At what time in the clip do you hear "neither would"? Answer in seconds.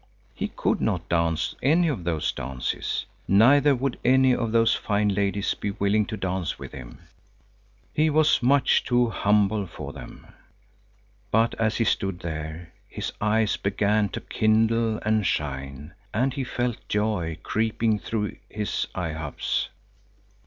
3.27-3.99